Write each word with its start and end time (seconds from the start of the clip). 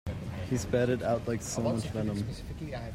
He 0.49 0.57
spat 0.57 0.89
it 0.89 1.03
out 1.03 1.27
like 1.27 1.43
so 1.43 1.61
much 1.61 1.83
venom. 1.89 2.25